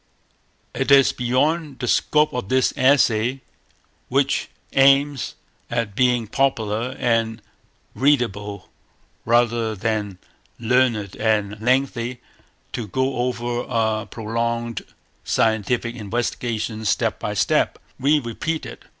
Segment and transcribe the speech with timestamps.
[0.73, 3.41] It is beyond the scope of this essay,
[4.09, 5.35] which aims
[5.69, 7.39] at being popular and
[7.93, 8.69] readable
[9.25, 10.17] rather than
[10.59, 12.19] learned and lengthy,
[12.73, 14.83] to go over a prolonged
[15.23, 17.77] scientific investigation step by step.
[17.99, 18.85] We repeat it.